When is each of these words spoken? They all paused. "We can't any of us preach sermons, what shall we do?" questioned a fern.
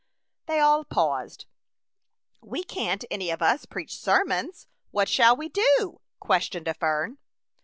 They 0.47 0.59
all 0.59 0.83
paused. 0.83 1.45
"We 2.41 2.63
can't 2.63 3.05
any 3.11 3.29
of 3.29 3.43
us 3.43 3.67
preach 3.67 3.95
sermons, 3.95 4.65
what 4.89 5.07
shall 5.07 5.37
we 5.37 5.47
do?" 5.49 6.01
questioned 6.19 6.67
a 6.67 6.73
fern. 6.73 7.19